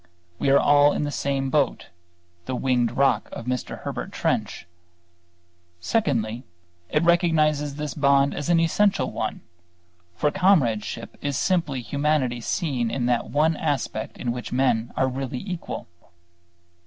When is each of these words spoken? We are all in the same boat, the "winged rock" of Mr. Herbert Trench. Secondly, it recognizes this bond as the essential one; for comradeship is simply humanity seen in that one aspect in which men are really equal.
We 0.39 0.49
are 0.49 0.59
all 0.59 0.93
in 0.93 1.03
the 1.03 1.11
same 1.11 1.51
boat, 1.51 1.89
the 2.45 2.55
"winged 2.55 2.97
rock" 2.97 3.29
of 3.31 3.45
Mr. 3.45 3.81
Herbert 3.81 4.11
Trench. 4.11 4.65
Secondly, 5.79 6.43
it 6.89 7.03
recognizes 7.03 7.75
this 7.75 7.93
bond 7.93 8.33
as 8.33 8.47
the 8.47 8.63
essential 8.63 9.11
one; 9.11 9.41
for 10.15 10.31
comradeship 10.31 11.19
is 11.21 11.37
simply 11.37 11.81
humanity 11.83 12.41
seen 12.41 12.89
in 12.89 13.05
that 13.05 13.29
one 13.29 13.55
aspect 13.55 14.17
in 14.17 14.31
which 14.31 14.51
men 14.51 14.91
are 14.97 15.07
really 15.07 15.37
equal. 15.47 15.85